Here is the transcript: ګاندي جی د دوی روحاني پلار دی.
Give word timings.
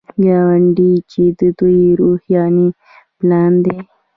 ګاندي 0.23 0.91
جی 1.09 1.25
د 1.39 1.41
دوی 1.57 1.81
روحاني 1.99 2.67
پلار 3.17 3.51
دی. 3.65 3.77